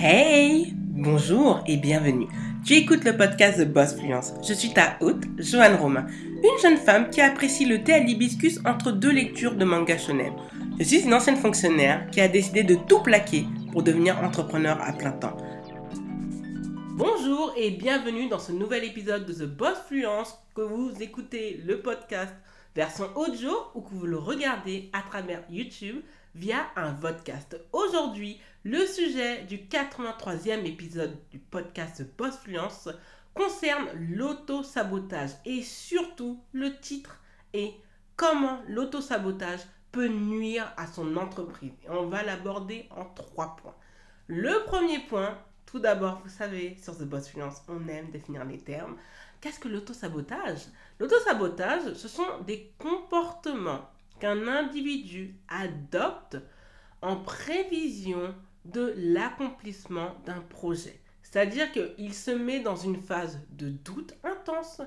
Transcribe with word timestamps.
Hey 0.00 0.74
Bonjour 0.76 1.60
et 1.66 1.76
bienvenue. 1.76 2.28
Tu 2.64 2.74
écoutes 2.74 3.02
le 3.02 3.16
podcast 3.16 3.58
de 3.58 3.64
Boss 3.64 3.96
Fluence. 3.96 4.32
Je 4.46 4.54
suis 4.54 4.72
ta 4.72 4.96
hôte, 5.00 5.24
Joanne 5.38 5.74
Romain, 5.74 6.06
une 6.20 6.62
jeune 6.62 6.76
femme 6.76 7.10
qui 7.10 7.20
apprécie 7.20 7.66
le 7.66 7.82
thé 7.82 7.94
à 7.94 7.98
l'hibiscus 7.98 8.60
entre 8.64 8.92
deux 8.92 9.10
lectures 9.10 9.56
de 9.56 9.64
manga 9.64 9.98
shonen. 9.98 10.34
Je 10.78 10.84
suis 10.84 11.00
une 11.00 11.14
ancienne 11.14 11.36
fonctionnaire 11.36 12.08
qui 12.12 12.20
a 12.20 12.28
décidé 12.28 12.62
de 12.62 12.76
tout 12.76 13.02
plaquer 13.02 13.44
pour 13.72 13.82
devenir 13.82 14.22
entrepreneur 14.22 14.80
à 14.80 14.92
plein 14.92 15.10
temps. 15.10 15.36
Bonjour 16.94 17.52
et 17.56 17.72
bienvenue 17.72 18.28
dans 18.28 18.38
ce 18.38 18.52
nouvel 18.52 18.84
épisode 18.84 19.26
de 19.26 19.32
The 19.32 19.48
Boss 19.48 19.78
Fluence 19.88 20.38
que 20.54 20.62
vous 20.62 20.92
écoutez 21.00 21.60
le 21.66 21.80
podcast 21.80 22.32
version 22.76 23.08
audio 23.16 23.50
ou 23.74 23.80
que 23.80 23.92
vous 23.92 24.06
le 24.06 24.18
regardez 24.18 24.90
à 24.92 25.02
travers 25.02 25.42
YouTube 25.50 25.96
via 26.36 26.66
un 26.76 26.92
podcast. 26.92 27.60
Aujourd'hui, 27.72 28.38
le 28.68 28.84
sujet 28.84 29.44
du 29.44 29.56
83e 29.56 30.66
épisode 30.66 31.16
du 31.30 31.38
podcast 31.38 32.04
Boss 32.18 32.36
Fluence 32.36 32.90
concerne 33.32 33.88
l'auto-sabotage 33.94 35.30
et 35.46 35.62
surtout 35.62 36.38
le 36.52 36.76
titre 36.78 37.18
est 37.54 37.72
comment 38.14 38.60
l'auto-sabotage 38.68 39.60
peut 39.90 40.08
nuire 40.08 40.70
à 40.76 40.86
son 40.86 41.16
entreprise. 41.16 41.72
on 41.88 42.08
va 42.08 42.22
l'aborder 42.22 42.86
en 42.90 43.06
trois 43.06 43.56
points. 43.56 43.74
Le 44.26 44.62
premier 44.66 44.98
point, 44.98 45.38
tout 45.64 45.78
d'abord, 45.78 46.20
vous 46.22 46.28
savez, 46.28 46.76
sur 46.82 46.94
The 46.94 47.04
Boss 47.04 47.30
Fluence, 47.30 47.62
on 47.68 47.88
aime 47.88 48.10
définir 48.10 48.44
les 48.44 48.58
termes. 48.58 48.98
Qu'est-ce 49.40 49.60
que 49.60 49.68
l'auto-sabotage? 49.68 50.66
L'auto-sabotage, 51.00 51.94
ce 51.94 52.08
sont 52.08 52.40
des 52.46 52.70
comportements 52.76 53.88
qu'un 54.20 54.46
individu 54.46 55.36
adopte 55.48 56.36
en 57.00 57.16
prévision 57.16 58.34
de 58.64 58.94
l'accomplissement 58.96 60.14
d'un 60.26 60.40
projet. 60.40 61.00
C'est-à-dire 61.22 61.70
qu'il 61.72 62.14
se 62.14 62.30
met 62.30 62.60
dans 62.60 62.76
une 62.76 62.96
phase 62.96 63.40
de 63.50 63.68
doute 63.68 64.14
intense, 64.24 64.80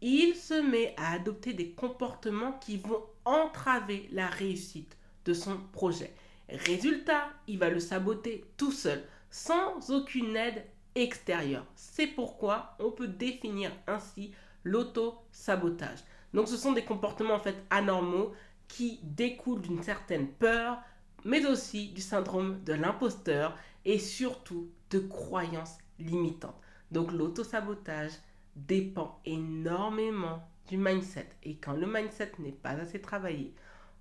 il 0.00 0.34
se 0.34 0.54
met 0.54 0.94
à 0.96 1.12
adopter 1.12 1.54
des 1.54 1.70
comportements 1.70 2.52
qui 2.52 2.76
vont 2.76 3.02
entraver 3.24 4.08
la 4.12 4.26
réussite 4.26 4.96
de 5.24 5.32
son 5.32 5.56
projet. 5.72 6.14
Résultat, 6.48 7.28
il 7.46 7.58
va 7.58 7.68
le 7.68 7.80
saboter 7.80 8.44
tout 8.56 8.72
seul, 8.72 9.02
sans 9.30 9.90
aucune 9.90 10.36
aide 10.36 10.64
extérieure. 10.94 11.66
C'est 11.74 12.06
pourquoi 12.06 12.76
on 12.78 12.90
peut 12.90 13.08
définir 13.08 13.70
ainsi 13.86 14.32
l'auto-sabotage. 14.64 15.98
Donc 16.34 16.48
ce 16.48 16.56
sont 16.56 16.72
des 16.72 16.84
comportements 16.84 17.34
en 17.34 17.40
fait 17.40 17.56
anormaux 17.70 18.32
qui 18.68 19.00
découlent 19.02 19.62
d'une 19.62 19.82
certaine 19.82 20.28
peur, 20.28 20.78
mais 21.24 21.46
aussi 21.46 21.88
du 21.88 22.00
syndrome 22.00 22.62
de 22.64 22.72
l'imposteur 22.72 23.56
et 23.84 23.98
surtout 23.98 24.70
de 24.90 24.98
croyances 24.98 25.78
limitantes. 25.98 26.60
Donc 26.90 27.12
l'auto-sabotage 27.12 28.12
dépend 28.56 29.20
énormément 29.24 30.42
du 30.68 30.76
mindset. 30.76 31.28
Et 31.42 31.56
quand 31.56 31.74
le 31.74 31.86
mindset 31.86 32.32
n'est 32.38 32.52
pas 32.52 32.70
assez 32.70 33.00
travaillé, 33.00 33.54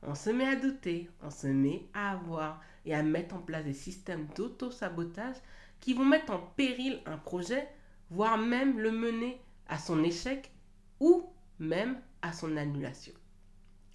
on 0.04 0.16
se 0.16 0.30
met 0.30 0.48
à 0.48 0.56
douter, 0.56 1.10
on 1.22 1.30
se 1.30 1.48
met 1.48 1.88
à 1.94 2.12
avoir 2.12 2.62
et 2.86 2.94
à 2.94 3.04
mettre 3.04 3.36
en 3.36 3.40
place 3.40 3.66
des 3.66 3.73
systèmes 3.73 4.28
d'auto-sabotage 4.36 5.36
qui 5.80 5.94
vont 5.94 6.06
mettre 6.06 6.32
en 6.32 6.40
péril 6.40 7.02
un 7.06 7.18
projet, 7.18 7.68
voire 8.10 8.38
même 8.38 8.80
le 8.80 8.92
mener 8.92 9.42
à 9.68 9.78
son 9.78 10.04
échec 10.04 10.52
ou 11.00 11.30
même 11.60 11.98
à 12.22 12.32
son 12.32 12.58
annulation. 12.58 13.14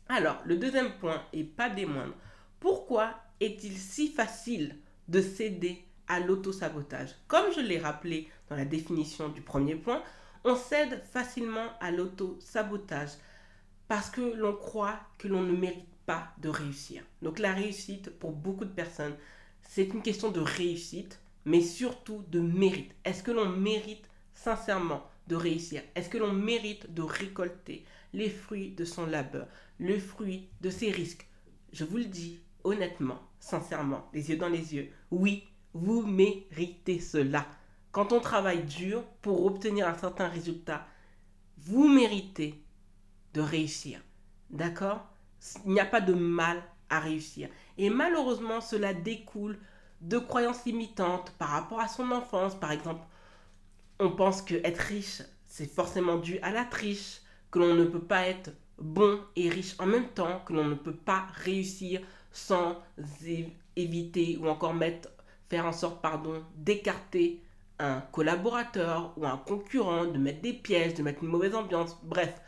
Alors, 0.09 0.43
le 0.45 0.57
deuxième 0.57 0.93
point, 0.99 1.23
et 1.33 1.45
pas 1.45 1.71
des 1.71 1.87
moindres, 1.87 2.15
pourquoi 2.63 3.13
est-il 3.41 3.77
si 3.77 4.07
facile 4.07 4.77
de 5.09 5.21
céder 5.21 5.85
à 6.07 6.21
l'auto-sabotage? 6.21 7.11
Comme 7.27 7.53
je 7.53 7.59
l'ai 7.59 7.81
rappelé 7.81 8.29
dans 8.49 8.55
la 8.55 8.65
définition 8.65 9.29
du 9.31 9.41
premier 9.41 9.75
point, 9.75 10.01
on 10.45 10.55
cède 10.55 11.03
facilement 11.13 11.67
à 11.81 11.91
l'auto-sabotage 11.91 13.11
parce 13.89 14.11
que 14.11 14.21
l'on 14.21 14.55
croit 14.55 15.01
que 15.19 15.27
l'on 15.27 15.43
ne 15.43 15.57
mérite 15.57 15.89
pas 16.07 16.33
de 16.39 16.49
réussir. 16.49 17.03
Donc 17.21 17.41
la 17.41 17.53
réussite, 17.53 18.11
pour 18.11 18.31
beaucoup 18.31 18.65
de 18.65 18.71
personnes, 18.71 19.17
c'est 19.63 19.89
une 19.89 20.03
question 20.03 20.31
de 20.31 20.39
réussite, 20.39 21.19
mais 21.45 21.63
surtout 21.63 22.23
de 22.31 22.39
mérite. 22.39 22.95
Est-ce 23.05 23.25
que 23.25 23.33
l'on 23.33 23.49
mérite 23.49 24.09
sincèrement 24.35 25.03
de 25.27 25.35
réussir? 25.35 25.83
Est-ce 25.97 26.09
que 26.09 26.19
l'on 26.19 26.33
mérite 26.33 26.95
de 26.95 27.03
récolter 27.03 27.85
les 28.13 28.31
fruits 28.31 28.71
de 28.71 28.85
son 28.85 29.07
labeur, 29.07 29.49
le 29.81 29.99
fruit 29.99 30.47
de 30.61 30.71
ses 30.71 30.93
risques? 30.93 31.27
Je 31.73 31.85
vous 31.85 31.97
le 31.97 32.05
dis 32.05 32.39
honnêtement, 32.65 33.21
sincèrement, 33.41 34.09
les 34.13 34.31
yeux 34.31 34.37
dans 34.37 34.49
les 34.49 34.75
yeux, 34.75 34.91
oui, 35.11 35.45
vous 35.75 36.03
méritez 36.03 37.01
cela. 37.01 37.47
Quand 37.91 38.13
on 38.13 38.21
travaille 38.21 38.65
dur 38.65 39.03
pour 39.21 39.45
obtenir 39.45 39.89
un 39.89 39.97
certain 39.97 40.29
résultat, 40.29 40.87
vous 41.59 41.89
méritez 41.89 42.63
de 43.35 43.41
réussir. 43.41 44.01
D'accord? 44.51 45.07
Il 45.65 45.73
n'y 45.73 45.81
a 45.81 45.87
pas 45.87 46.01
de 46.01 46.15
mal 46.15 46.63
à 46.89 47.01
réussir. 47.01 47.49
Et 47.79 47.91
malheureusement, 47.91 48.61
cela 48.61 48.95
découle 48.95 49.59
de 50.01 50.19
croyances 50.19 50.65
limitantes 50.65 51.33
par 51.39 51.49
rapport 51.49 51.81
à 51.81 51.89
son 51.89 52.11
enfance. 52.11 52.55
Par 52.59 52.73
exemple, 52.73 53.03
on 53.99 54.11
pense 54.11 54.43
que 54.43 54.55
être 54.65 54.79
riche, 54.79 55.23
c'est 55.45 55.71
forcément 55.71 56.17
dû 56.17 56.39
à 56.41 56.51
la 56.51 56.65
triche, 56.65 57.21
que 57.51 57.59
l'on 57.59 57.75
ne 57.75 57.85
peut 57.85 58.03
pas 58.03 58.27
être 58.27 58.51
bon 58.79 59.21
et 59.37 59.49
riche 59.49 59.75
en 59.79 59.87
même 59.87 60.09
temps, 60.09 60.41
que 60.41 60.53
l'on 60.53 60.65
ne 60.65 60.75
peut 60.75 60.97
pas 60.97 61.27
réussir 61.35 62.01
sans 62.33 62.83
éviter 63.77 64.39
ou 64.41 64.49
encore 64.49 64.75
mettre, 64.75 65.09
faire 65.49 65.67
en 65.67 65.73
sorte 65.73 66.01
pardon, 66.01 66.43
d'écarter 66.57 67.41
un 67.79 68.01
collaborateur 68.13 69.13
ou 69.17 69.27
un 69.27 69.37
concurrent, 69.37 70.07
de 70.07 70.19
mettre 70.19 70.41
des 70.41 70.53
pièges, 70.53 70.95
de 70.95 71.03
mettre 71.03 71.23
une 71.23 71.31
mauvaise 71.31 71.55
ambiance, 71.55 71.99
bref. 72.03 72.41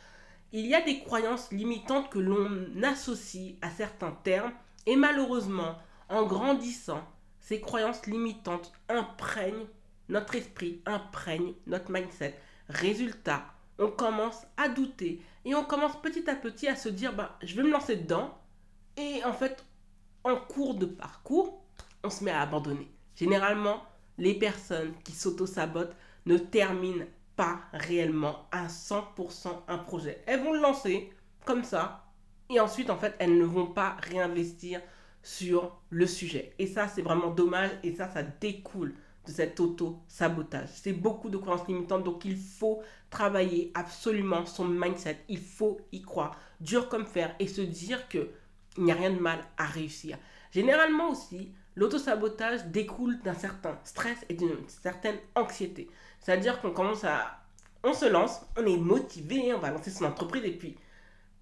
Il 0.53 0.67
y 0.67 0.75
a 0.75 0.81
des 0.81 1.01
croyances 1.01 1.51
limitantes 1.51 2.11
que 2.11 2.21
l'on 2.21 2.49
associe 2.83 3.55
à 3.61 3.71
certains 3.71 4.13
termes 4.23 4.53
et 4.87 4.97
malheureusement, 4.97 5.77
en 6.09 6.25
grandissant, 6.25 7.03
ces 7.41 7.61
croyances 7.61 8.07
limitantes 8.07 8.73
imprègnent 8.89 9.67
notre 10.09 10.35
esprit, 10.35 10.81
imprègnent 10.87 11.55
notre 11.67 11.91
mindset. 11.91 12.39
Résultat, 12.69 13.45
on 13.79 13.91
commence 13.91 14.47
à 14.57 14.69
douter 14.69 15.21
et 15.45 15.55
on 15.55 15.65
commence 15.65 16.01
petit 16.01 16.29
à 16.31 16.37
petit 16.37 16.69
à 16.69 16.77
se 16.77 16.89
dire 16.89 17.13
bah, 17.15 17.37
je 17.43 17.57
vais 17.57 17.63
me 17.63 17.71
lancer 17.71 17.97
dedans. 17.97 18.39
Et 18.97 19.25
en 19.25 19.33
fait, 19.33 19.65
en 20.25 20.37
cours 20.37 20.75
de 20.75 20.87
parcours, 20.87 21.63
on 22.03 22.11
se 22.11 22.25
met 22.25 22.31
à 22.31 22.43
abandonner. 22.43 22.91
Généralement, 23.15 23.83
les 24.19 24.35
personnes 24.35 24.93
qui 25.05 25.13
s'auto-sabotent 25.13 25.97
ne 26.27 26.39
terminent 26.39 27.05
pas 27.37 27.61
réellement 27.73 28.47
à 28.51 28.67
100% 28.69 29.49
un 29.69 29.79
projet. 29.79 30.23
Elles 30.27 30.43
vont 30.43 30.53
le 30.53 30.61
lancer 30.61 31.13
comme 31.45 31.65
ça 31.65 32.05
et 32.51 32.61
ensuite, 32.61 32.91
en 32.91 32.97
fait, 32.97 33.15
elles 33.19 33.39
ne 33.39 33.45
vont 33.45 33.67
pas 33.67 33.97
réinvestir 34.01 34.81
sur 35.23 35.81
le 35.91 36.07
sujet. 36.07 36.55
Et 36.59 36.67
ça, 36.67 36.89
c'est 36.89 37.03
vraiment 37.03 37.31
dommage 37.31 37.71
et 37.83 37.95
ça, 37.95 38.09
ça 38.09 38.23
découle 38.23 38.95
de 39.27 39.31
cet 39.33 39.59
auto-sabotage. 39.59 40.69
C'est 40.69 40.93
beaucoup 40.93 41.31
de 41.31 41.39
croyances 41.39 41.67
limitantes, 41.67 42.05
donc 42.05 42.25
il 42.27 42.37
faut 42.37 42.83
travailler 43.09 43.73
absolument 43.75 44.45
son 44.45 44.67
mindset. 44.67 45.19
Il 45.29 45.39
faut 45.39 45.81
y 45.93 46.03
croire, 46.03 46.39
dur 46.61 46.89
comme 46.91 47.07
fer, 47.07 47.35
et 47.39 47.47
se 47.47 47.63
dire 47.63 48.09
que 48.09 48.29
il 48.77 48.85
n'y 48.85 48.93
a 48.93 48.95
rien 48.95 49.11
de 49.11 49.21
mal 49.21 49.41
à 49.57 49.65
réussir. 49.65 50.19
Généralement 50.51 51.11
aussi, 51.11 51.53
l'auto-sabotage 51.77 52.67
découle 52.67 53.21
d'un 53.23 53.35
certain 53.35 53.79
stress 53.85 54.19
et 54.29 54.35
d'une 54.35 54.69
certaine 54.69 55.19
anxiété. 55.35 55.89
C'est-à-dire 56.21 56.61
qu'on 56.61 56.71
commence 56.71 57.05
à... 57.05 57.41
On 57.83 57.93
se 57.93 58.07
lance, 58.07 58.41
on 58.57 58.65
est 58.65 58.79
motivé, 58.79 59.53
on 59.53 59.59
va 59.59 59.71
lancer 59.71 59.91
son 59.91 60.07
entreprise 60.07 60.45
et 60.45 60.53
puis 60.53 60.77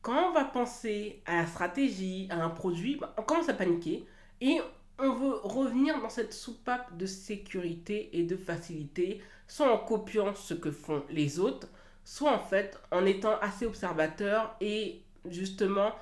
quand 0.03 0.31
on 0.31 0.33
va 0.33 0.45
penser 0.45 1.23
à 1.27 1.37
la 1.37 1.47
stratégie, 1.47 2.27
à 2.29 2.43
un 2.43 2.51
produit, 2.51 2.97
bah, 2.97 3.15
on 3.17 3.23
commence 3.23 3.49
à 3.49 3.55
paniquer 3.55 4.05
et 4.41 4.61
on 4.99 5.13
veut 5.13 5.37
revenir 5.45 6.01
dans 6.01 6.09
cette 6.09 6.33
soupape 6.33 6.97
de 6.97 7.07
sécurité 7.07 8.11
et 8.13 8.25
de 8.25 8.37
facilité, 8.37 9.23
soit 9.47 9.73
en 9.73 9.79
copiant 9.79 10.35
ce 10.35 10.55
que 10.55 10.73
font 10.73 11.05
les 11.09 11.39
autres, 11.39 11.69
soit 12.05 12.33
en 12.33 12.39
fait 12.41 12.79
en 12.91 13.07
étant 13.07 13.39
assez 13.41 13.65
observateur 13.65 14.57
et 14.61 15.03
justement 15.27 15.93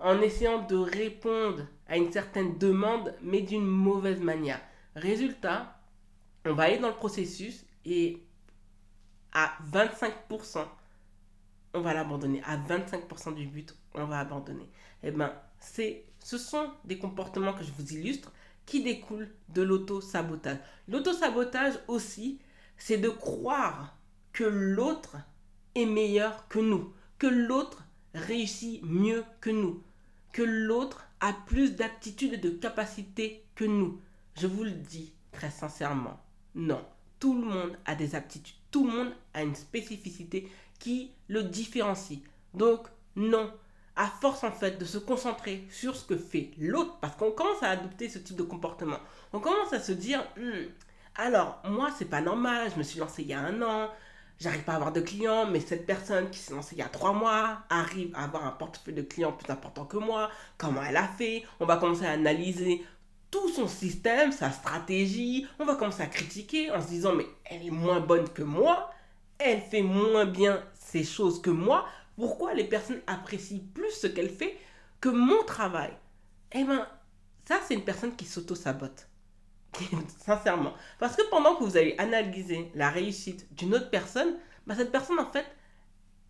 en 0.00 0.20
essayant 0.20 0.62
de 0.66 0.76
répondre 0.76 1.66
à 1.86 1.96
une 1.96 2.10
certaine 2.10 2.58
demande, 2.58 3.14
mais 3.22 3.42
d'une 3.42 3.66
mauvaise 3.66 4.20
manière. 4.20 4.60
Résultat, 4.96 5.78
on 6.46 6.54
va 6.54 6.64
aller 6.64 6.78
dans 6.78 6.88
le 6.88 6.94
processus 6.94 7.64
et 7.84 8.22
à 9.32 9.52
25%, 9.72 10.64
on 11.74 11.80
va 11.80 11.94
l'abandonner. 11.94 12.42
À 12.44 12.56
25% 12.56 13.34
du 13.34 13.46
but, 13.46 13.76
on 13.94 14.06
va 14.06 14.20
abandonner. 14.20 14.68
Eh 15.02 15.10
bien, 15.10 15.32
ce 15.60 16.38
sont 16.38 16.70
des 16.84 16.98
comportements 16.98 17.52
que 17.52 17.62
je 17.62 17.72
vous 17.72 17.92
illustre 17.92 18.32
qui 18.66 18.82
découlent 18.82 19.30
de 19.50 19.62
l'auto-sabotage. 19.62 20.58
L'auto-sabotage 20.88 21.74
aussi, 21.88 22.40
c'est 22.76 22.98
de 22.98 23.08
croire 23.08 23.96
que 24.32 24.44
l'autre 24.44 25.16
est 25.74 25.86
meilleur 25.86 26.48
que 26.48 26.58
nous, 26.58 26.92
que 27.18 27.26
l'autre 27.26 27.84
réussit 28.14 28.82
mieux 28.82 29.24
que 29.40 29.50
nous, 29.50 29.82
que 30.32 30.42
l'autre 30.42 31.06
a 31.20 31.32
plus 31.32 31.76
d'aptitude 31.76 32.34
et 32.34 32.38
de 32.38 32.50
capacité 32.50 33.44
que 33.54 33.64
nous. 33.64 34.00
Je 34.36 34.46
vous 34.46 34.64
le 34.64 34.70
dis 34.70 35.12
très 35.32 35.50
sincèrement, 35.50 36.20
non. 36.54 36.84
Tout 37.18 37.34
le 37.34 37.46
monde 37.46 37.76
a 37.84 37.94
des 37.94 38.14
aptitudes. 38.14 38.56
Tout 38.70 38.86
le 38.86 38.92
monde 38.92 39.12
a 39.34 39.42
une 39.42 39.54
spécificité 39.54 40.50
qui 40.78 41.10
le 41.28 41.42
différencie. 41.42 42.20
Donc, 42.54 42.88
non. 43.16 43.52
À 43.96 44.06
force, 44.06 44.44
en 44.44 44.52
fait, 44.52 44.78
de 44.78 44.84
se 44.86 44.96
concentrer 44.96 45.66
sur 45.70 45.94
ce 45.94 46.06
que 46.06 46.16
fait 46.16 46.52
l'autre, 46.58 46.96
parce 47.00 47.16
qu'on 47.16 47.32
commence 47.32 47.62
à 47.62 47.70
adopter 47.70 48.08
ce 48.08 48.18
type 48.18 48.36
de 48.36 48.42
comportement, 48.42 48.98
on 49.34 49.40
commence 49.40 49.74
à 49.74 49.80
se 49.80 49.92
dire, 49.92 50.24
hmm, 50.38 50.68
alors, 51.16 51.60
moi, 51.64 51.90
c'est 51.98 52.06
pas 52.06 52.22
normal, 52.22 52.70
je 52.72 52.78
me 52.78 52.82
suis 52.82 52.98
lancé 52.98 53.22
il 53.22 53.28
y 53.28 53.34
a 53.34 53.40
un 53.40 53.60
an, 53.60 53.90
j'arrive 54.40 54.62
pas 54.62 54.72
à 54.72 54.76
avoir 54.76 54.92
de 54.92 55.00
clients, 55.00 55.46
mais 55.46 55.60
cette 55.60 55.86
personne 55.86 56.30
qui 56.30 56.38
s'est 56.38 56.54
lancée 56.54 56.74
il 56.74 56.78
y 56.78 56.82
a 56.82 56.88
trois 56.88 57.12
mois 57.12 57.60
arrive 57.68 58.10
à 58.14 58.24
avoir 58.24 58.46
un 58.46 58.52
portefeuille 58.52 58.94
de 58.94 59.02
clients 59.02 59.32
plus 59.32 59.52
important 59.52 59.84
que 59.84 59.98
moi. 59.98 60.30
Comment 60.56 60.82
elle 60.82 60.96
a 60.96 61.06
fait? 61.06 61.44
On 61.60 61.66
va 61.66 61.76
commencer 61.76 62.06
à 62.06 62.12
analyser 62.12 62.84
tout 63.30 63.48
son 63.50 63.68
système, 63.68 64.32
sa 64.32 64.50
stratégie. 64.50 65.46
On 65.58 65.64
va 65.64 65.76
commencer 65.76 66.02
à 66.02 66.06
critiquer 66.06 66.70
en 66.70 66.80
se 66.80 66.88
disant 66.88 67.14
mais 67.14 67.26
elle 67.44 67.66
est 67.66 67.70
moins 67.70 68.00
bonne 68.00 68.28
que 68.30 68.42
moi, 68.42 68.90
elle 69.38 69.60
fait 69.60 69.82
moins 69.82 70.24
bien 70.24 70.64
ces 70.74 71.04
choses 71.04 71.40
que 71.40 71.50
moi. 71.50 71.86
Pourquoi 72.16 72.54
les 72.54 72.64
personnes 72.64 73.02
apprécient 73.06 73.62
plus 73.74 73.92
ce 73.92 74.06
qu'elle 74.06 74.30
fait 74.30 74.58
que 75.00 75.10
mon 75.10 75.44
travail? 75.44 75.92
Eh 76.52 76.64
bien, 76.64 76.88
ça 77.46 77.60
c'est 77.66 77.74
une 77.74 77.84
personne 77.84 78.16
qui 78.16 78.24
s'auto-sabote. 78.24 79.09
Sincèrement. 80.24 80.74
Parce 80.98 81.16
que 81.16 81.28
pendant 81.30 81.56
que 81.56 81.64
vous 81.64 81.76
allez 81.76 81.94
analyser 81.98 82.70
la 82.74 82.90
réussite 82.90 83.52
d'une 83.54 83.74
autre 83.74 83.90
personne, 83.90 84.36
bah, 84.66 84.74
cette 84.76 84.92
personne, 84.92 85.18
en 85.18 85.30
fait, 85.30 85.46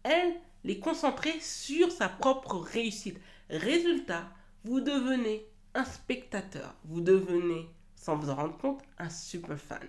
elle 0.02 0.36
est 0.64 0.78
concentrée 0.78 1.38
sur 1.40 1.90
sa 1.90 2.08
propre 2.08 2.56
réussite. 2.56 3.18
Résultat, 3.48 4.28
vous 4.64 4.80
devenez 4.80 5.46
un 5.74 5.84
spectateur. 5.84 6.74
Vous 6.84 7.00
devenez, 7.00 7.68
sans 7.96 8.16
vous 8.16 8.30
en 8.30 8.34
rendre 8.34 8.58
compte, 8.58 8.82
un 8.98 9.10
super 9.10 9.58
fan. 9.58 9.86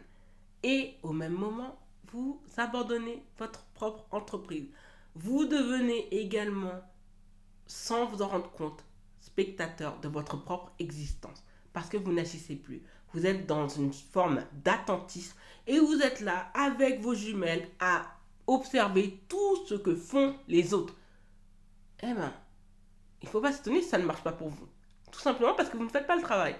Et 0.63 0.95
au 1.03 1.11
même 1.11 1.33
moment, 1.33 1.79
vous 2.11 2.41
abandonnez 2.57 3.23
votre 3.37 3.63
propre 3.73 4.05
entreprise. 4.11 4.67
Vous 5.15 5.45
devenez 5.45 6.07
également, 6.15 6.81
sans 7.67 8.05
vous 8.05 8.21
en 8.21 8.27
rendre 8.27 8.51
compte, 8.51 8.83
spectateur 9.19 9.99
de 9.99 10.07
votre 10.07 10.37
propre 10.37 10.71
existence. 10.79 11.43
Parce 11.73 11.89
que 11.89 11.97
vous 11.97 12.11
n'agissez 12.11 12.55
plus 12.55 12.83
vous 13.13 13.25
êtes 13.25 13.45
dans 13.45 13.67
une 13.67 13.93
forme 13.93 14.43
d'attentisme 14.63 15.35
et 15.67 15.79
vous 15.79 16.01
êtes 16.01 16.21
là 16.21 16.51
avec 16.53 17.01
vos 17.01 17.13
jumelles 17.13 17.67
à 17.79 18.05
observer 18.47 19.19
tout 19.27 19.65
ce 19.67 19.75
que 19.75 19.95
font 19.95 20.35
les 20.47 20.73
autres. 20.73 20.95
Eh 22.03 22.13
bien, 22.13 22.33
il 23.21 23.27
faut 23.27 23.41
pas 23.41 23.51
s'étonner 23.51 23.81
si 23.81 23.89
ça 23.89 23.97
ne 23.97 24.05
marche 24.05 24.23
pas 24.23 24.31
pour 24.31 24.49
vous. 24.49 24.67
Tout 25.11 25.19
simplement 25.19 25.53
parce 25.53 25.69
que 25.69 25.77
vous 25.77 25.83
ne 25.83 25.89
faites 25.89 26.07
pas 26.07 26.15
le 26.15 26.21
travail. 26.21 26.55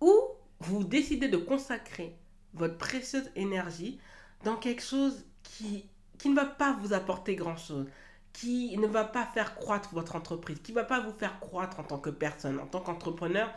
Ou 0.00 0.12
vous 0.60 0.84
décidez 0.84 1.28
de 1.28 1.36
consacrer 1.36 2.16
votre 2.52 2.78
précieuse 2.78 3.30
énergie 3.34 3.98
dans 4.44 4.56
quelque 4.56 4.82
chose 4.82 5.24
qui, 5.42 5.86
qui 6.18 6.28
ne 6.28 6.36
va 6.36 6.44
pas 6.44 6.76
vous 6.80 6.92
apporter 6.92 7.34
grand-chose, 7.34 7.86
qui 8.32 8.76
ne 8.78 8.86
va 8.86 9.04
pas 9.04 9.26
faire 9.26 9.54
croître 9.54 9.90
votre 9.92 10.16
entreprise, 10.16 10.60
qui 10.62 10.72
ne 10.72 10.76
va 10.76 10.84
pas 10.84 11.00
vous 11.00 11.12
faire 11.12 11.40
croître 11.40 11.80
en 11.80 11.84
tant 11.84 11.98
que 11.98 12.10
personne, 12.10 12.60
en 12.60 12.66
tant 12.66 12.80
qu'entrepreneur, 12.80 13.50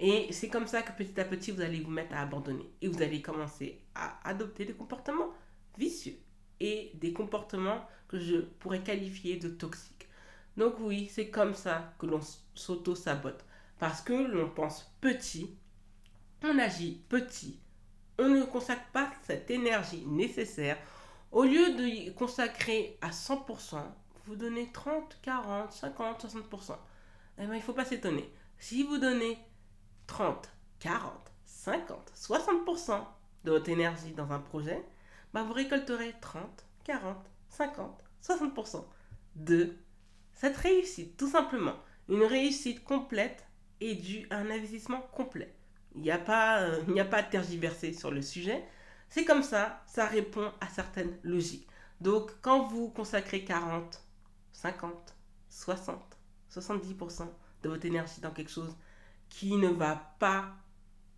et 0.00 0.32
c'est 0.32 0.48
comme 0.48 0.66
ça 0.66 0.82
que 0.82 0.92
petit 0.92 1.20
à 1.20 1.24
petit, 1.24 1.50
vous 1.50 1.60
allez 1.60 1.80
vous 1.80 1.90
mettre 1.90 2.14
à 2.14 2.22
abandonner. 2.22 2.68
Et 2.80 2.88
vous 2.88 3.02
allez 3.02 3.22
commencer 3.22 3.80
à 3.94 4.28
adopter 4.28 4.64
des 4.64 4.74
comportements 4.74 5.30
vicieux 5.78 6.18
et 6.60 6.90
des 6.94 7.12
comportements 7.12 7.86
que 8.08 8.18
je 8.18 8.36
pourrais 8.36 8.82
qualifier 8.82 9.36
de 9.36 9.48
toxiques. 9.48 10.08
Donc 10.56 10.74
oui, 10.80 11.08
c'est 11.12 11.28
comme 11.30 11.54
ça 11.54 11.94
que 11.98 12.06
l'on 12.06 12.20
s'auto-sabote. 12.54 13.44
Parce 13.78 14.00
que 14.00 14.12
l'on 14.12 14.50
pense 14.50 14.90
petit, 15.00 15.50
on 16.42 16.58
agit 16.58 17.02
petit, 17.08 17.58
on 18.18 18.28
ne 18.28 18.44
consacre 18.44 18.86
pas 18.92 19.10
cette 19.22 19.50
énergie 19.50 20.04
nécessaire. 20.06 20.78
Au 21.32 21.42
lieu 21.42 21.74
de 21.74 22.10
consacrer 22.12 22.96
à 23.00 23.10
100%, 23.10 23.82
vous 24.26 24.36
donnez 24.36 24.70
30, 24.72 25.18
40, 25.22 25.72
50, 25.72 26.24
60%. 26.24 26.76
Eh 27.38 27.42
bien, 27.42 27.54
il 27.54 27.58
ne 27.58 27.62
faut 27.62 27.72
pas 27.72 27.84
s'étonner. 27.84 28.32
Si 28.58 28.84
vous 28.84 28.98
donnez 28.98 29.36
30, 30.06 30.50
40, 30.80 31.32
50, 31.44 32.12
60% 32.14 33.00
de 33.44 33.50
votre 33.50 33.68
énergie 33.68 34.12
dans 34.12 34.32
un 34.32 34.38
projet, 34.38 34.84
bah 35.32 35.42
vous 35.42 35.52
récolterez 35.52 36.14
30, 36.20 36.42
40, 36.84 37.16
50, 37.48 38.04
60% 38.22 38.84
de 39.36 39.76
cette 40.32 40.56
réussite, 40.56 41.16
tout 41.16 41.28
simplement. 41.28 41.74
Une 42.08 42.24
réussite 42.24 42.84
complète 42.84 43.44
est 43.80 43.94
due 43.94 44.26
à 44.30 44.38
un 44.38 44.50
investissement 44.50 45.00
complet. 45.12 45.54
Il 45.94 46.02
n'y 46.02 46.10
a, 46.10 46.18
pas, 46.18 46.60
euh, 46.60 46.82
il 46.88 46.98
a 47.00 47.04
pas 47.04 47.18
à 47.18 47.22
tergiverser 47.22 47.92
sur 47.92 48.10
le 48.10 48.20
sujet. 48.20 48.64
C'est 49.08 49.24
comme 49.24 49.42
ça, 49.42 49.82
ça 49.86 50.06
répond 50.06 50.52
à 50.60 50.68
certaines 50.68 51.16
logiques. 51.22 51.68
Donc, 52.00 52.32
quand 52.42 52.66
vous 52.66 52.90
consacrez 52.90 53.44
40, 53.44 54.02
50, 54.52 55.14
60, 55.50 56.18
70% 56.50 57.28
de 57.62 57.68
votre 57.68 57.86
énergie 57.86 58.20
dans 58.20 58.32
quelque 58.32 58.50
chose 58.50 58.74
qui 59.34 59.56
ne 59.56 59.68
va 59.68 60.14
pas 60.20 60.46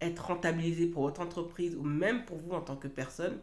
être 0.01 0.29
rentabilisé 0.29 0.87
pour 0.87 1.03
votre 1.03 1.21
entreprise 1.21 1.77
ou 1.77 1.83
même 1.83 2.25
pour 2.25 2.39
vous 2.39 2.53
en 2.53 2.63
tant 2.63 2.77
que 2.77 2.89
personne, 2.89 3.39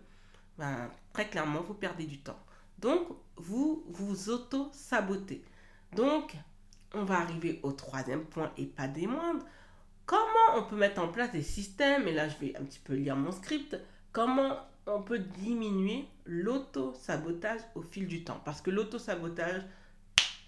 ben, 0.57 0.89
très 1.13 1.29
clairement, 1.29 1.61
vous 1.61 1.75
perdez 1.75 2.05
du 2.05 2.17
temps. 2.17 2.39
Donc, 2.79 3.07
vous 3.35 3.83
vous 3.87 4.31
auto-sabotez. 4.31 5.43
Donc, 5.95 6.35
on 6.95 7.03
va 7.03 7.19
arriver 7.19 7.59
au 7.61 7.71
troisième 7.71 8.25
point 8.25 8.51
et 8.57 8.65
pas 8.65 8.87
des 8.87 9.05
moindres. 9.05 9.45
Comment 10.07 10.57
on 10.57 10.63
peut 10.63 10.75
mettre 10.75 11.01
en 11.01 11.07
place 11.07 11.31
des 11.31 11.43
systèmes, 11.43 12.07
et 12.07 12.11
là 12.11 12.27
je 12.27 12.37
vais 12.39 12.55
un 12.57 12.63
petit 12.63 12.81
peu 12.83 12.93
lire 12.93 13.15
mon 13.15 13.31
script, 13.31 13.79
comment 14.11 14.57
on 14.87 15.03
peut 15.03 15.19
diminuer 15.19 16.07
l'auto-sabotage 16.25 17.61
au 17.75 17.83
fil 17.83 18.07
du 18.07 18.23
temps? 18.23 18.41
Parce 18.43 18.61
que 18.61 18.71
l'auto-sabotage, 18.71 19.61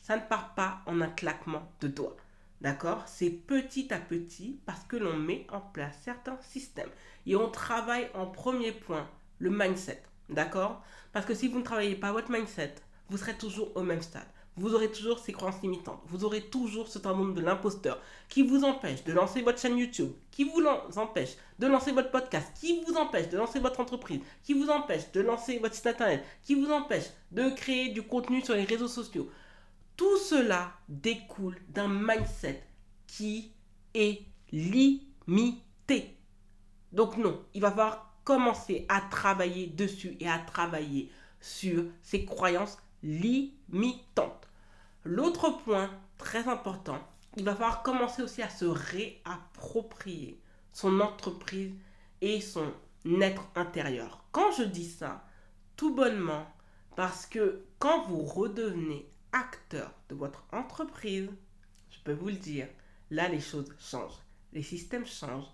ça 0.01 0.17
ne 0.17 0.23
part 0.23 0.55
pas 0.55 0.81
en 0.87 0.99
un 1.01 1.09
claquement 1.09 1.71
de 1.79 1.87
doigts. 1.89 2.17
D'accord? 2.65 3.03
C'est 3.05 3.29
petit 3.29 3.93
à 3.93 3.99
petit 3.99 4.59
parce 4.65 4.83
que 4.85 4.95
l'on 4.95 5.15
met 5.15 5.45
en 5.51 5.61
place 5.61 5.93
certains 6.01 6.39
systèmes. 6.41 6.89
Et 7.27 7.35
on 7.35 7.51
travaille 7.51 8.09
en 8.15 8.25
premier 8.25 8.71
point 8.71 9.07
le 9.37 9.51
mindset. 9.51 10.01
D'accord? 10.29 10.81
Parce 11.13 11.27
que 11.27 11.35
si 11.35 11.47
vous 11.47 11.59
ne 11.59 11.63
travaillez 11.63 11.93
pas 11.93 12.11
votre 12.11 12.31
mindset, 12.31 12.73
vous 13.07 13.19
serez 13.19 13.37
toujours 13.37 13.69
au 13.77 13.83
même 13.83 14.01
stade. 14.01 14.25
Vous 14.57 14.73
aurez 14.73 14.91
toujours 14.91 15.19
ces 15.19 15.31
croyances 15.31 15.61
limitantes. 15.61 16.01
Vous 16.07 16.25
aurez 16.25 16.41
toujours 16.41 16.87
ce 16.87 16.97
syndrome 16.97 17.35
de 17.35 17.41
l'imposteur 17.41 18.01
qui 18.29 18.41
vous 18.41 18.63
empêche 18.63 19.03
de 19.03 19.13
lancer 19.13 19.43
votre 19.43 19.59
chaîne 19.59 19.77
YouTube, 19.77 20.13
qui 20.31 20.45
vous 20.45 20.65
empêche 20.95 21.35
de 21.59 21.67
lancer 21.67 21.91
votre 21.91 22.09
podcast, 22.09 22.51
qui 22.59 22.81
vous 22.83 22.95
empêche 22.95 23.29
de 23.29 23.37
lancer 23.37 23.59
votre 23.59 23.79
entreprise, 23.79 24.21
qui 24.43 24.55
vous 24.55 24.71
empêche 24.71 25.11
de 25.11 25.21
lancer 25.21 25.59
votre 25.59 25.75
site 25.75 25.85
internet, 25.85 26.25
qui 26.41 26.55
vous 26.55 26.71
empêche 26.71 27.11
de 27.31 27.47
créer 27.51 27.89
du 27.89 28.01
contenu 28.01 28.41
sur 28.41 28.55
les 28.55 28.63
réseaux 28.63 28.87
sociaux. 28.87 29.29
Tout 29.97 30.17
cela 30.17 30.73
découle 30.89 31.57
d'un 31.69 31.87
mindset 31.87 32.67
qui 33.07 33.53
est 33.93 34.21
limité. 34.51 36.17
Donc 36.91 37.17
non, 37.17 37.45
il 37.53 37.61
va 37.61 37.69
falloir 37.69 38.13
commencer 38.23 38.85
à 38.89 39.01
travailler 39.01 39.67
dessus 39.67 40.17
et 40.19 40.29
à 40.29 40.39
travailler 40.39 41.11
sur 41.39 41.85
ces 42.01 42.25
croyances 42.25 42.77
limitantes. 43.03 44.47
L'autre 45.03 45.49
point 45.63 45.89
très 46.17 46.47
important, 46.47 46.99
il 47.37 47.45
va 47.45 47.53
falloir 47.53 47.83
commencer 47.83 48.21
aussi 48.21 48.41
à 48.41 48.49
se 48.49 48.65
réapproprier 48.65 50.41
son 50.73 50.99
entreprise 50.99 51.73
et 52.21 52.41
son 52.41 52.73
être 53.21 53.47
intérieur. 53.55 54.23
Quand 54.31 54.51
je 54.51 54.63
dis 54.63 54.89
ça, 54.89 55.25
tout 55.75 55.93
bonnement, 55.93 56.47
parce 56.95 57.25
que 57.25 57.65
quand 57.77 58.07
vous 58.07 58.23
redevenez 58.23 59.07
acteur 59.35 59.91
de 60.09 60.15
votre 60.15 60.45
entreprise, 60.51 61.29
je 61.91 61.99
peux 62.03 62.13
vous 62.13 62.29
le 62.29 62.37
dire, 62.37 62.67
là 63.11 63.27
les 63.27 63.41
choses 63.41 63.71
changent, 63.79 64.21
les 64.53 64.63
systèmes 64.63 65.05
changent 65.05 65.51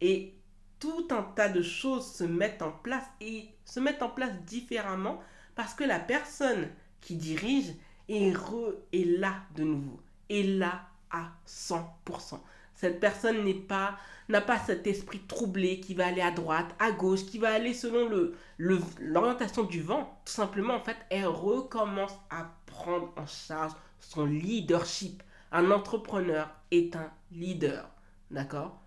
et 0.00 0.34
tout 0.80 1.08
un 1.10 1.22
tas 1.22 1.48
de 1.48 1.62
choses 1.62 2.12
se 2.12 2.24
mettent 2.24 2.62
en 2.62 2.72
place 2.72 3.04
et 3.20 3.48
se 3.64 3.80
mettent 3.80 4.02
en 4.02 4.10
place 4.10 4.34
différemment 4.46 5.22
parce 5.54 5.74
que 5.74 5.84
la 5.84 6.00
personne 6.00 6.68
qui 7.00 7.14
dirige 7.14 7.72
est, 8.08 8.34
est 8.92 9.18
là 9.18 9.34
de 9.54 9.62
nouveau, 9.62 10.00
est 10.28 10.42
là 10.42 10.88
à 11.10 11.30
100%. 11.46 12.40
Cette 12.74 12.98
personne 12.98 13.44
n'est 13.44 13.54
pas 13.54 13.98
n'a 14.30 14.40
pas 14.40 14.58
cet 14.58 14.86
esprit 14.86 15.20
troublé 15.26 15.80
qui 15.80 15.92
va 15.92 16.06
aller 16.06 16.22
à 16.22 16.30
droite, 16.30 16.74
à 16.78 16.92
gauche, 16.92 17.26
qui 17.26 17.38
va 17.38 17.52
aller 17.52 17.74
selon 17.74 18.08
le 18.08 18.36
l'orientation 19.00 19.64
du 19.64 19.82
vent. 19.82 20.20
Tout 20.24 20.32
simplement, 20.32 20.74
en 20.74 20.80
fait, 20.80 20.96
elle 21.10 21.26
recommence 21.26 22.14
à 22.30 22.50
prendre 22.82 23.12
en 23.16 23.26
charge 23.26 23.72
son 24.00 24.24
leadership. 24.24 25.22
Un 25.52 25.70
entrepreneur 25.70 26.50
est 26.70 26.96
un 26.96 27.10
leader, 27.32 27.90
d'accord? 28.30 28.80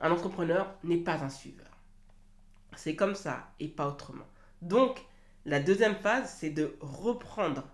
Un 0.00 0.10
entrepreneur 0.10 0.74
n'est 0.84 0.98
pas 0.98 1.22
un 1.22 1.28
suiveur. 1.28 1.70
C'est 2.76 2.96
comme 2.96 3.14
ça 3.14 3.52
et 3.60 3.68
pas 3.68 3.88
autrement. 3.88 4.26
Donc, 4.60 5.04
la 5.44 5.60
deuxième 5.60 5.96
phase, 5.96 6.34
c'est 6.38 6.50
de 6.50 6.76
reprendre 6.80 7.64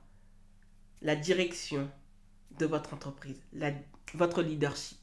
la 1.03 1.17
direction 1.17 1.91
de 2.59 2.67
votre 2.67 2.95
entreprise, 2.95 3.41
votre 4.15 4.43
leadership 4.43 4.99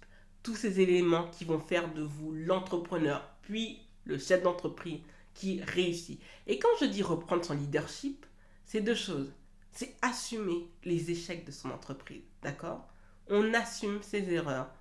tous 0.46 0.56
ces 0.56 0.80
éléments 0.80 1.28
qui 1.32 1.44
vont 1.44 1.60
faire 1.60 1.92
de 1.92 2.04
vous 2.04 2.32
l'entrepreneur, 2.32 3.28
puis 3.42 3.80
le 4.04 4.20
chef 4.20 4.44
d'entreprise 4.44 5.00
qui 5.34 5.60
réussit. 5.64 6.22
Et 6.46 6.60
quand 6.60 6.70
je 6.80 6.86
dis 6.86 7.02
reprendre 7.02 7.44
son 7.44 7.56
leadership, 7.56 8.28
c'est 8.64 8.82
deux 8.82 8.94
choses. 8.94 9.34
C'est 9.76 9.98
assumer 10.02 10.72
les 10.86 11.12
échecs 11.12 11.46
de 11.46 11.52
son 11.52 11.70
entreprise, 11.70 12.24
d'accord? 12.42 12.88
On 13.28 13.54
assume 13.54 14.02
ses 14.02 14.32
erreurs, 14.32 14.72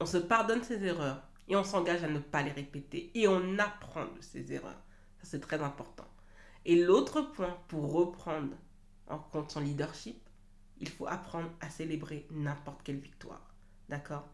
on 0.00 0.06
se 0.06 0.16
pardonne 0.16 0.64
ses 0.64 0.82
erreurs 0.84 1.22
et 1.48 1.54
on 1.54 1.64
s'engage 1.64 2.02
à 2.02 2.08
ne 2.08 2.18
pas 2.18 2.42
les 2.42 2.50
répéter 2.50 3.10
et 3.14 3.28
on 3.28 3.58
apprend 3.58 4.06
de 4.06 4.22
ses 4.22 4.50
erreurs. 4.54 4.82
Ça, 5.18 5.24
c'est 5.24 5.40
très 5.40 5.60
important. 5.60 6.06
Et 6.64 6.82
l'autre 6.82 7.20
point 7.20 7.58
pour 7.68 7.92
reprendre 7.92 8.56
en 9.06 9.18
compte 9.18 9.50
son 9.50 9.60
leadership, 9.60 10.18
il 10.78 10.88
faut 10.88 11.06
apprendre 11.06 11.50
à 11.60 11.68
célébrer 11.68 12.26
n'importe 12.30 12.82
quelle 12.84 13.00
victoire. 13.00 13.52
D'accord? 13.90 14.26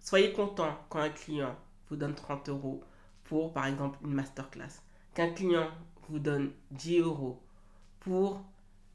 Soyez 0.00 0.32
content 0.32 0.74
quand 0.88 1.00
un 1.00 1.10
client 1.10 1.54
vous 1.90 1.96
donne 1.96 2.14
30 2.14 2.48
euros 2.48 2.82
pour, 3.24 3.52
par 3.52 3.66
exemple, 3.66 3.98
une 4.02 4.14
masterclass. 4.14 4.80
Qu'un 5.12 5.34
client 5.34 5.70
vous 6.08 6.18
donne 6.18 6.50
10 6.70 7.00
euros 7.00 7.42
pour 8.00 8.42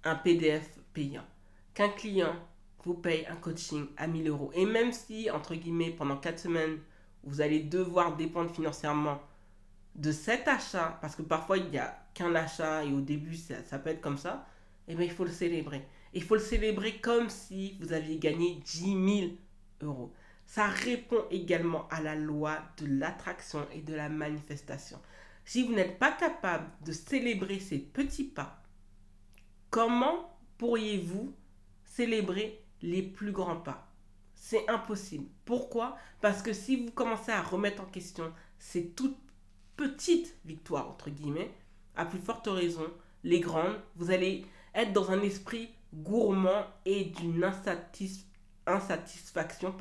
un 0.03 0.15
PDF 0.15 0.77
payant. 0.93 1.25
Qu'un 1.73 1.89
client 1.89 2.35
vous 2.83 2.93
paye 2.93 3.25
un 3.27 3.35
coaching 3.35 3.87
à 3.97 4.07
1000 4.07 4.29
euros. 4.29 4.51
Et 4.53 4.65
même 4.65 4.91
si, 4.91 5.29
entre 5.29 5.55
guillemets, 5.55 5.91
pendant 5.91 6.17
4 6.17 6.39
semaines, 6.39 6.79
vous 7.23 7.41
allez 7.41 7.59
devoir 7.59 8.15
dépendre 8.15 8.53
financièrement 8.53 9.21
de 9.95 10.11
cet 10.11 10.47
achat, 10.47 10.97
parce 11.01 11.15
que 11.15 11.21
parfois 11.21 11.57
il 11.57 11.69
n'y 11.69 11.77
a 11.77 12.05
qu'un 12.13 12.33
achat 12.35 12.85
et 12.85 12.93
au 12.93 13.01
début 13.01 13.35
ça, 13.35 13.63
ça, 13.63 13.79
peut 13.79 13.89
être 13.89 14.01
comme 14.01 14.17
ça, 14.17 14.47
et 14.87 14.93
eh 14.93 14.95
bien 14.95 15.05
il 15.05 15.11
faut 15.11 15.25
le 15.25 15.31
célébrer. 15.31 15.85
Il 16.13 16.23
faut 16.23 16.35
le 16.35 16.41
célébrer 16.41 16.99
comme 16.99 17.29
si 17.29 17.77
vous 17.79 17.93
aviez 17.93 18.17
gagné 18.17 18.61
10 18.63 18.79
000 19.19 19.31
euros. 19.81 20.13
Ça 20.45 20.67
répond 20.67 21.25
également 21.29 21.87
à 21.89 22.01
la 22.01 22.15
loi 22.15 22.57
de 22.77 22.87
l'attraction 22.87 23.67
et 23.73 23.81
de 23.81 23.93
la 23.93 24.09
manifestation. 24.09 24.99
Si 25.45 25.63
vous 25.63 25.73
n'êtes 25.73 25.99
pas 25.99 26.11
capable 26.11 26.65
de 26.85 26.91
célébrer 26.91 27.59
ces 27.59 27.77
petits 27.77 28.23
pas, 28.23 28.63
comment 29.69 30.37
pourriez-vous 30.57 31.33
célébrer 31.83 32.63
les 32.81 33.01
plus 33.01 33.31
grands 33.31 33.59
pas? 33.59 33.87
C'est 34.35 34.67
impossible. 34.69 35.27
Pourquoi? 35.45 35.97
Parce 36.21 36.41
que 36.41 36.53
si 36.53 36.77
vous 36.77 36.91
commencez 36.91 37.31
à 37.31 37.41
remettre 37.41 37.81
en 37.81 37.85
question 37.85 38.33
ces 38.57 38.89
toutes 38.89 39.17
petites 39.75 40.35
victoires, 40.45 40.89
entre 40.89 41.09
guillemets, 41.09 41.51
à 41.95 42.05
plus 42.05 42.19
forte 42.19 42.47
raison, 42.47 42.87
les 43.23 43.39
grandes, 43.39 43.79
vous 43.95 44.11
allez 44.11 44.45
être 44.73 44.93
dans 44.93 45.11
un 45.11 45.21
esprit 45.21 45.69
gourmand 45.93 46.65
et 46.85 47.05
d'une 47.05 47.43
insatisfaction 48.65 49.73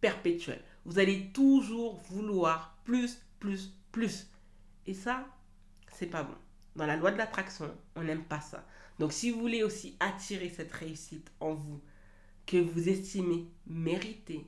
perpétuelle. 0.00 0.62
Vous 0.84 0.98
allez 0.98 1.30
toujours 1.32 1.96
vouloir 2.10 2.76
plus, 2.84 3.22
plus, 3.38 3.72
plus. 3.92 4.30
Et 4.86 4.94
ça, 4.94 5.26
c'est 5.92 6.06
pas 6.06 6.22
bon. 6.22 6.34
Dans 6.76 6.86
la 6.86 6.96
loi 6.96 7.10
de 7.10 7.18
l'attraction, 7.18 7.70
on 7.96 8.02
n'aime 8.02 8.24
pas 8.24 8.40
ça. 8.40 8.64
Donc 9.00 9.14
si 9.14 9.30
vous 9.30 9.40
voulez 9.40 9.62
aussi 9.62 9.96
attirer 9.98 10.50
cette 10.50 10.72
réussite 10.72 11.32
en 11.40 11.54
vous, 11.54 11.80
que 12.44 12.58
vous 12.58 12.90
estimez 12.90 13.46
mériter, 13.66 14.46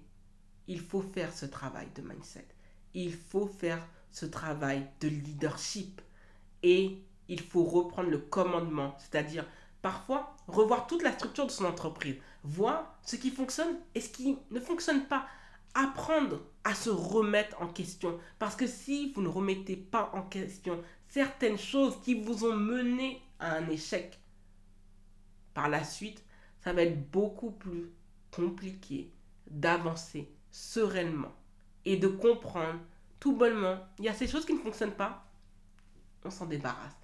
il 0.69 0.79
faut 0.79 1.01
faire 1.01 1.33
ce 1.33 1.47
travail 1.47 1.89
de 1.95 2.03
mindset. 2.03 2.47
Il 2.93 3.15
faut 3.15 3.47
faire 3.47 3.89
ce 4.11 4.27
travail 4.27 4.87
de 5.01 5.09
leadership. 5.09 6.03
Et 6.63 6.99
il 7.29 7.41
faut 7.41 7.65
reprendre 7.65 8.11
le 8.11 8.19
commandement, 8.19 8.95
c'est-à-dire 8.99 9.47
parfois 9.81 10.37
revoir 10.47 10.87
toute 10.87 11.03
la 11.03 11.13
structure 11.13 11.47
de 11.47 11.51
son 11.51 11.65
entreprise, 11.65 12.17
voir 12.45 12.99
ce 13.07 13.17
qui 13.17 13.31
fonctionne 13.31 13.79
et 13.95 14.03
ce 14.03 14.11
qui 14.11 14.37
ne 14.51 14.61
fonctionne 14.61 15.07
pas. 15.07 15.27
Apprendre 15.73 16.43
à 16.65 16.75
se 16.75 16.91
remettre 16.91 17.57
en 17.63 17.69
question. 17.69 18.19
Parce 18.39 18.55
que 18.55 18.67
si 18.67 19.13
vous 19.15 19.23
ne 19.23 19.29
remettez 19.29 19.77
pas 19.77 20.11
en 20.13 20.21
question 20.21 20.83
certaines 21.09 21.59
choses 21.59 21.99
qui 22.03 22.21
vous 22.21 22.45
ont 22.45 22.55
mené 22.55 23.23
à 23.39 23.55
un 23.55 23.71
échec, 23.71 24.19
par 25.55 25.69
la 25.69 25.85
suite, 25.85 26.25
ça 26.61 26.73
va 26.73 26.83
être 26.83 27.11
beaucoup 27.11 27.51
plus 27.51 27.91
compliqué 28.31 29.11
d'avancer 29.47 30.31
sereinement 30.51 31.33
et 31.85 31.97
de 31.97 32.09
comprendre 32.09 32.81
tout 33.21 33.37
bonnement, 33.37 33.79
il 33.99 34.05
y 34.05 34.09
a 34.09 34.15
ces 34.15 34.27
choses 34.27 34.45
qui 34.45 34.55
ne 34.55 34.59
fonctionnent 34.61 34.97
pas, 34.97 35.25
on 36.25 36.31
s'en 36.31 36.47
débarrasse. 36.47 36.97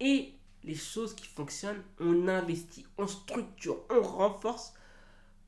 Et 0.00 0.34
les 0.64 0.74
choses 0.74 1.14
qui 1.14 1.26
fonctionnent, 1.26 1.82
on 2.00 2.28
investit, 2.28 2.86
on 2.98 3.06
structure, 3.06 3.84
on 3.90 4.02
renforce 4.02 4.72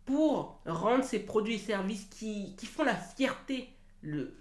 pour 0.04 0.60
rendre 0.64 1.04
ces 1.04 1.20
produits 1.20 1.54
et 1.54 1.58
services 1.58 2.06
qui, 2.06 2.54
font 2.64 2.84
la 2.84 2.94
fierté 2.94 3.68
le, 4.02 4.38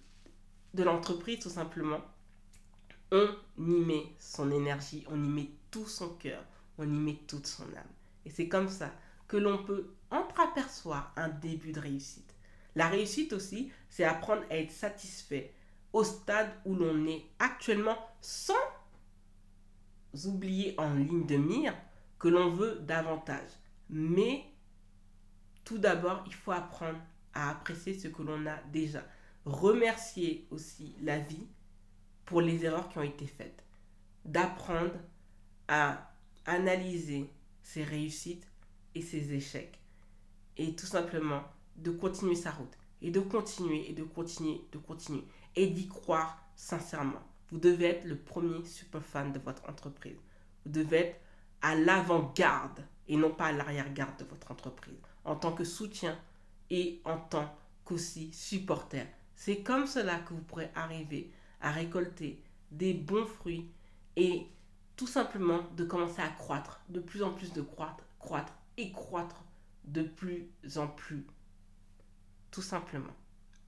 de 0.73 0.83
l'entreprise 0.83 1.39
tout 1.39 1.49
simplement. 1.49 2.01
On 3.11 3.29
y 3.57 3.61
met 3.61 4.03
son 4.19 4.51
énergie, 4.51 5.05
on 5.09 5.23
y 5.23 5.29
met 5.29 5.49
tout 5.71 5.87
son 5.87 6.09
cœur, 6.09 6.43
on 6.77 6.83
y 6.83 6.97
met 6.97 7.19
toute 7.27 7.47
son 7.47 7.63
âme. 7.63 7.93
Et 8.25 8.29
c'est 8.29 8.47
comme 8.47 8.69
ça 8.69 8.91
que 9.27 9.37
l'on 9.37 9.63
peut 9.63 9.93
entreapercevoir 10.11 11.13
un 11.15 11.29
début 11.29 11.71
de 11.71 11.79
réussite. 11.79 12.33
La 12.75 12.87
réussite 12.87 13.33
aussi, 13.33 13.71
c'est 13.89 14.03
apprendre 14.03 14.43
à 14.49 14.57
être 14.57 14.71
satisfait 14.71 15.53
au 15.93 16.03
stade 16.03 16.49
où 16.65 16.75
l'on 16.75 17.05
est 17.07 17.25
actuellement 17.39 17.97
sans 18.21 18.53
oublier 20.25 20.75
en 20.77 20.93
ligne 20.93 21.25
de 21.25 21.37
mire 21.37 21.75
que 22.19 22.27
l'on 22.27 22.51
veut 22.51 22.79
davantage. 22.79 23.49
Mais 23.89 24.45
tout 25.63 25.77
d'abord, 25.77 26.23
il 26.27 26.33
faut 26.33 26.51
apprendre 26.51 26.99
à 27.33 27.49
apprécier 27.49 27.97
ce 27.97 28.07
que 28.07 28.21
l'on 28.21 28.45
a 28.45 28.57
déjà. 28.71 29.03
Remercier 29.45 30.47
aussi 30.51 30.95
la 31.01 31.19
vie 31.19 31.47
pour 32.25 32.41
les 32.41 32.65
erreurs 32.65 32.89
qui 32.89 32.97
ont 32.97 33.03
été 33.03 33.25
faites. 33.25 33.63
D'apprendre 34.25 34.93
à 35.67 36.06
analyser 36.47 37.29
ses 37.61 37.83
réussites 37.83 38.47
et 38.95 39.01
ses 39.01 39.33
échecs. 39.33 39.79
Et 40.57 40.75
tout 40.75 40.87
simplement 40.87 41.43
de 41.75 41.91
continuer 41.91 42.35
sa 42.35 42.51
route. 42.51 42.75
Et 43.01 43.11
de 43.11 43.19
continuer, 43.19 43.87
et 43.89 43.93
de 43.93 44.03
continuer, 44.03 44.61
de 44.71 44.79
continuer. 44.79 45.23
Et 45.55 45.67
d'y 45.67 45.87
croire 45.87 46.43
sincèrement. 46.55 47.21
Vous 47.51 47.59
devez 47.59 47.85
être 47.85 48.05
le 48.05 48.17
premier 48.17 48.65
super 48.65 49.03
fan 49.03 49.31
de 49.31 49.39
votre 49.39 49.69
entreprise. 49.69 50.17
Vous 50.65 50.71
devez 50.71 50.97
être 50.97 51.19
à 51.61 51.75
l'avant-garde 51.75 52.83
et 53.07 53.15
non 53.15 53.31
pas 53.31 53.47
à 53.47 53.51
l'arrière-garde 53.51 54.17
de 54.19 54.25
votre 54.25 54.51
entreprise. 54.51 54.97
En 55.23 55.35
tant 55.35 55.51
que 55.51 55.63
soutien 55.63 56.17
et 56.69 57.01
en 57.05 57.17
tant 57.17 57.55
qu'aussi 57.85 58.31
supporter. 58.33 59.05
C'est 59.35 59.61
comme 59.61 59.85
cela 59.85 60.19
que 60.19 60.33
vous 60.33 60.41
pourrez 60.41 60.71
arriver 60.75 61.31
à 61.61 61.71
récolter 61.71 62.41
des 62.71 62.93
bons 62.93 63.25
fruits 63.25 63.69
et 64.15 64.47
tout 64.97 65.07
simplement 65.07 65.61
de 65.77 65.83
commencer 65.85 66.21
à 66.21 66.27
croître, 66.27 66.81
de 66.89 66.99
plus 66.99 67.21
en 67.21 67.31
plus 67.31 67.53
de 67.53 67.61
croître, 67.61 68.03
croître 68.19 68.53
et 68.77 68.91
croître 68.91 69.43
de 69.85 70.01
plus 70.01 70.49
en 70.75 70.87
plus. 70.87 71.25
Tout 72.51 72.63
simplement. 72.63 73.13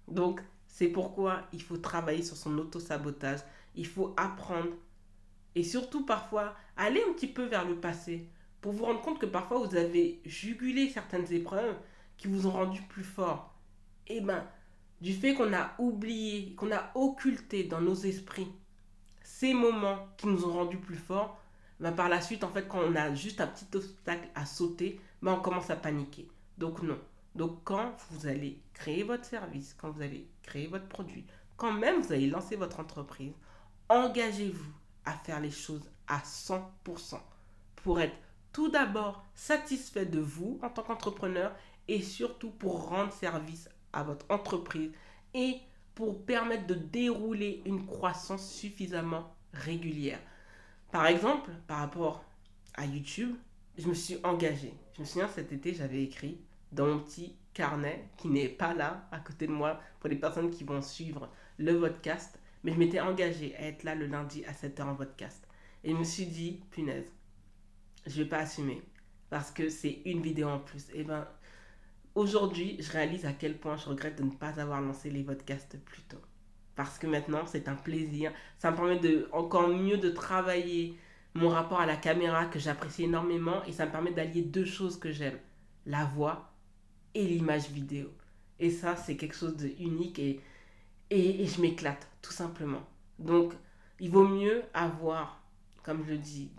Donc, 0.07 0.41
c'est 0.67 0.87
pourquoi 0.87 1.47
il 1.53 1.61
faut 1.61 1.77
travailler 1.77 2.23
sur 2.23 2.35
son 2.35 2.57
auto-sabotage. 2.57 3.39
Il 3.75 3.85
faut 3.85 4.13
apprendre 4.17 4.71
et 5.53 5.63
surtout 5.63 6.03
parfois 6.03 6.55
aller 6.75 7.01
un 7.07 7.13
petit 7.13 7.27
peu 7.27 7.45
vers 7.45 7.65
le 7.65 7.75
passé 7.79 8.27
pour 8.59 8.73
vous 8.73 8.85
rendre 8.85 9.01
compte 9.01 9.19
que 9.19 9.25
parfois 9.25 9.65
vous 9.65 9.75
avez 9.75 10.21
jugulé 10.25 10.89
certaines 10.89 11.31
épreuves 11.31 11.77
qui 12.17 12.27
vous 12.27 12.47
ont 12.47 12.51
rendu 12.51 12.81
plus 12.83 13.03
fort. 13.03 13.53
Et 14.07 14.17
eh 14.17 14.21
ben, 14.21 14.43
du 14.99 15.13
fait 15.13 15.35
qu'on 15.35 15.53
a 15.53 15.75
oublié, 15.77 16.55
qu'on 16.55 16.71
a 16.71 16.91
occulté 16.95 17.63
dans 17.63 17.81
nos 17.81 17.95
esprits 17.95 18.51
ces 19.29 19.53
moments 19.53 20.07
qui 20.17 20.25
nous 20.25 20.43
ont 20.43 20.53
rendus 20.53 20.79
plus 20.79 20.97
forts, 20.97 21.39
ben 21.79 21.91
par 21.91 22.09
la 22.09 22.19
suite, 22.19 22.43
en 22.43 22.49
fait, 22.49 22.67
quand 22.67 22.79
on 22.79 22.95
a 22.95 23.13
juste 23.13 23.39
un 23.39 23.47
petit 23.47 23.67
obstacle 23.77 24.27
à 24.33 24.47
sauter, 24.47 24.99
ben 25.21 25.33
on 25.33 25.39
commence 25.39 25.69
à 25.69 25.75
paniquer. 25.75 26.27
Donc 26.57 26.81
non. 26.81 26.97
Donc 27.35 27.59
quand 27.63 27.95
vous 28.09 28.25
allez 28.25 28.59
créer 28.73 29.03
votre 29.03 29.23
service, 29.23 29.75
quand 29.79 29.91
vous 29.91 30.01
allez 30.01 30.27
créer 30.41 30.65
votre 30.65 30.87
produit, 30.87 31.25
quand 31.57 31.71
même 31.71 32.01
vous 32.01 32.11
allez 32.11 32.27
lancer 32.27 32.55
votre 32.55 32.79
entreprise, 32.79 33.33
engagez-vous 33.87 34.73
à 35.05 35.13
faire 35.13 35.39
les 35.39 35.51
choses 35.51 35.87
à 36.07 36.17
100% 36.17 37.19
pour 37.75 37.99
être 38.01 38.17
tout 38.51 38.69
d'abord 38.69 39.23
satisfait 39.35 40.07
de 40.07 40.19
vous 40.19 40.59
en 40.63 40.69
tant 40.69 40.81
qu'entrepreneur 40.81 41.53
et 41.87 42.01
surtout 42.01 42.49
pour 42.49 42.89
rendre 42.89 43.13
service 43.13 43.69
à 43.93 44.01
votre 44.01 44.25
entreprise 44.29 44.91
pour 45.99 46.23
permettre 46.23 46.65
de 46.65 46.75
dérouler 46.75 47.61
une 47.65 47.85
croissance 47.85 48.49
suffisamment 48.53 49.35
régulière. 49.51 50.21
Par 50.93 51.05
exemple, 51.07 51.51
par 51.67 51.79
rapport 51.79 52.23
à 52.75 52.85
YouTube, 52.85 53.35
je 53.77 53.85
me 53.85 53.93
suis 53.93 54.17
engagé. 54.23 54.73
Je 54.95 55.01
me 55.01 55.05
souviens 55.05 55.27
cet 55.27 55.51
été, 55.51 55.73
j'avais 55.73 56.01
écrit 56.01 56.39
dans 56.71 56.85
mon 56.85 56.99
petit 56.99 57.35
carnet 57.53 58.07
qui 58.15 58.29
n'est 58.29 58.47
pas 58.47 58.73
là 58.73 59.09
à 59.11 59.19
côté 59.19 59.45
de 59.45 59.51
moi 59.51 59.77
pour 59.99 60.09
les 60.09 60.15
personnes 60.15 60.49
qui 60.51 60.63
vont 60.63 60.81
suivre 60.81 61.29
le 61.57 61.77
podcast. 61.77 62.39
Mais 62.63 62.71
je 62.71 62.79
m'étais 62.79 63.01
engagé 63.01 63.53
à 63.57 63.63
être 63.63 63.83
là 63.83 63.93
le 63.93 64.05
lundi 64.05 64.45
à 64.45 64.53
7h 64.53 64.83
en 64.83 64.95
podcast. 64.95 65.45
Et 65.83 65.91
je 65.91 65.97
me 65.97 66.05
suis 66.05 66.27
dit, 66.27 66.61
punaise, 66.71 67.11
je 68.07 68.23
vais 68.23 68.29
pas 68.29 68.37
assumer 68.37 68.81
parce 69.29 69.51
que 69.51 69.67
c'est 69.67 70.01
une 70.05 70.21
vidéo 70.21 70.47
en 70.47 70.59
plus. 70.59 70.87
Et 70.93 71.03
ben, 71.03 71.27
aujourd'hui, 72.15 72.77
je 72.79 72.91
réalise 72.91 73.25
à 73.25 73.33
quel 73.33 73.57
point 73.57 73.77
je 73.77 73.87
regrette 73.89 74.17
de 74.17 74.23
ne 74.23 74.31
pas 74.31 74.59
avoir 74.59 74.81
lancé 74.81 75.09
les 75.09 75.23
podcasts 75.23 75.77
plus 75.85 76.03
tôt. 76.03 76.21
parce 76.75 76.97
que 76.99 77.07
maintenant 77.07 77.45
c'est 77.47 77.67
un 77.69 77.75
plaisir. 77.75 78.31
Ça 78.57 78.71
me 78.71 78.75
permet 78.77 78.99
de 78.99 79.29
encore 79.33 79.69
mieux 79.69 79.97
de 79.97 80.09
travailler 80.09 80.97
mon 81.35 81.49
rapport 81.49 81.79
à 81.81 81.85
la 81.85 81.97
caméra 81.97 82.45
que 82.45 82.59
j'apprécie 82.59 83.03
énormément 83.05 83.63
et 83.65 83.73
ça 83.73 83.85
me 83.85 83.91
permet 83.91 84.11
d'allier 84.13 84.41
deux 84.43 84.65
choses 84.65 84.97
que 84.99 85.11
j'aime, 85.11 85.39
la 85.85 86.05
voix 86.05 86.53
et 87.13 87.25
l'image 87.25 87.69
vidéo. 87.71 88.09
Et 88.59 88.71
ça, 88.71 88.95
c'est 88.95 89.17
quelque 89.17 89.35
chose 89.35 89.55
de 89.57 89.67
unique 89.79 90.19
et, 90.19 90.41
et, 91.09 91.43
et 91.43 91.47
je 91.47 91.61
m'éclate, 91.61 92.07
tout 92.21 92.31
simplement. 92.33 92.81
Donc, 93.19 93.53
il 93.99 94.09
vaut 94.11 94.27
mieux 94.27 94.63
avoir, 94.73 95.41
comme 95.83 96.05
je 96.05 96.13
dis, 96.13 96.51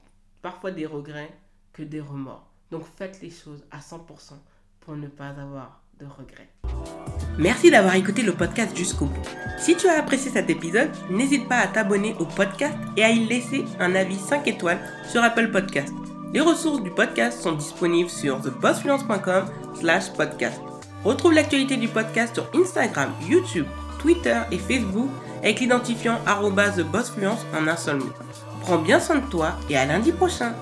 parfois 0.43 0.71
des 0.73 0.87
regrets 0.87 1.37
que 1.73 1.83
des 1.83 2.01
remords. 2.01 2.51
Donc, 2.71 2.85
faites 2.85 3.21
les 3.23 3.31
choses 3.31 3.65
à 3.71 3.81
100% 3.81 4.35
pour 4.81 4.97
ne 4.97 5.07
pas 5.07 5.29
avoir 5.29 5.81
de 6.01 6.07
regrets. 6.07 6.49
Merci 7.39 7.71
d'avoir 7.71 7.95
écouté 7.95 8.23
le 8.23 8.33
podcast 8.33 8.77
jusqu'au 8.77 9.07
bout. 9.07 9.23
Si 9.59 9.77
tu 9.77 9.89
as 9.89 9.99
apprécié 9.99 10.31
cet 10.31 10.51
épisode, 10.51 10.91
n'hésite 11.11 11.49
pas 11.49 11.59
à 11.59 11.67
t'abonner 11.67 12.15
au 12.19 12.25
podcast 12.25 12.77
et 12.97 13.05
à 13.05 13.11
y 13.11 13.27
laisser 13.27 13.65
un 13.79 13.95
avis 13.95 14.19
5 14.19 14.47
étoiles 14.49 14.81
sur 15.09 15.23
Apple 15.23 15.51
Podcast. 15.51 15.93
Les 16.33 16.41
ressources 16.41 16.83
du 16.83 16.91
podcast 16.91 17.41
sont 17.41 17.53
disponibles 17.53 18.11
sur 18.11 18.41
thebossfluence.com 18.41 19.47
slash 19.75 20.13
podcast. 20.13 20.61
Retrouve 21.05 21.33
l'actualité 21.33 21.77
du 21.77 21.89
podcast 21.89 22.35
sur 22.35 22.49
Instagram, 22.55 23.11
YouTube, 23.29 23.67
Twitter 23.99 24.39
et 24.51 24.59
Facebook 24.59 25.11
avec 25.43 25.61
l'identifiant 25.61 26.19
TheBossFluence 26.27 27.47
en 27.55 27.67
un 27.67 27.77
seul 27.77 27.97
mot. 27.97 28.13
Prends 28.61 28.79
bien 28.79 29.01
soin 29.01 29.17
de 29.17 29.27
toi 29.31 29.53
et 29.69 29.77
à 29.77 29.87
lundi 29.87 30.13
prochain 30.13 30.55